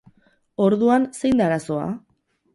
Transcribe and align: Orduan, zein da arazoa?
Orduan, 0.67 1.05
zein 1.21 1.39
da 1.43 1.47
arazoa? 1.51 1.87